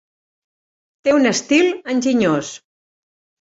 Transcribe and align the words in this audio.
Té 1.07 1.13
un 1.17 1.31
estil 1.33 1.69
enginyós. 1.97 2.51